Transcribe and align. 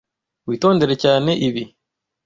Witondere 0.47 0.93
cyane 1.03 1.31
ibi. 1.47 1.63